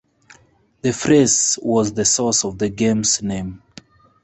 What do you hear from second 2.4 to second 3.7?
of the game's name.